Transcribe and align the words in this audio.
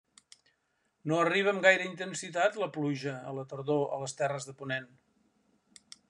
No 1.11 1.17
arriba 1.23 1.51
amb 1.55 1.61
gaire 1.65 1.85
intensitat 1.89 2.57
la 2.63 2.69
pluja 2.77 3.13
a 3.31 3.33
la 3.39 3.43
tardor 3.51 3.83
a 3.97 3.99
les 4.05 4.17
terres 4.23 4.49
de 4.49 4.55
ponent. 4.63 4.89